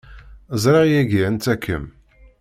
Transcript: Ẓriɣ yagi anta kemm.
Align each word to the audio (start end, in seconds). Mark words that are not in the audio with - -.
Ẓriɣ 0.63 0.85
yagi 0.91 1.19
anta 1.27 1.53
kemm. 1.63 1.85